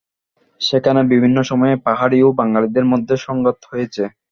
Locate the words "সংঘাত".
3.25-3.59